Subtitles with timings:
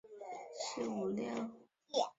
[0.79, 1.49] 鸣梁海战